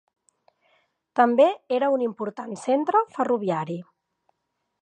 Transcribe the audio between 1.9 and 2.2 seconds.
un